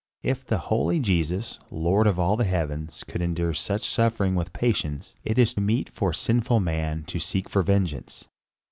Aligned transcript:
If 0.23 0.43
the 0.43 0.57
holy 0.57 0.99
Jesus, 0.99 1.59
Lord 1.69 2.07
of 2.07 2.17
all 2.19 2.35
the 2.35 2.43
heavens, 2.43 3.03
could 3.07 3.21
endure 3.21 3.53
such 3.53 3.87
suffering 3.87 4.33
with 4.33 4.51
patience, 4.51 5.13
is 5.23 5.53
it 5.55 5.59
meet 5.61 5.89
for 5.89 6.11
sinful 6.11 6.59
man 6.59 7.03
to 7.03 7.19
seek 7.19 7.47
for 7.47 7.61
vengeance?" 7.61 8.27